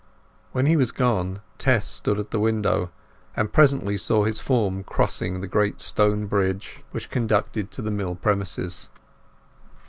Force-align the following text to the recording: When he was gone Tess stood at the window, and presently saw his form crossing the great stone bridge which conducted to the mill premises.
When 0.51 0.65
he 0.65 0.75
was 0.75 0.91
gone 0.91 1.41
Tess 1.59 1.85
stood 1.87 2.17
at 2.17 2.31
the 2.31 2.39
window, 2.39 2.89
and 3.35 3.53
presently 3.53 3.97
saw 3.97 4.23
his 4.23 4.39
form 4.39 4.83
crossing 4.83 5.41
the 5.41 5.47
great 5.47 5.79
stone 5.79 6.25
bridge 6.25 6.79
which 6.89 7.11
conducted 7.11 7.69
to 7.69 7.83
the 7.83 7.91
mill 7.91 8.15
premises. 8.15 8.89